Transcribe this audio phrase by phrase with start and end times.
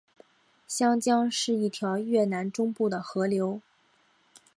[0.67, 3.61] 香江是一条越南中部的河流。